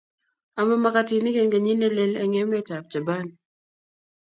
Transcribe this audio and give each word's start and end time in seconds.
Ame 0.59 0.75
magatinik 0.83 1.35
eng 1.37 1.51
kenyit 1.53 1.77
nelel 1.79 2.13
eng 2.21 2.37
emetab 2.41 2.85
Japan 2.93 3.27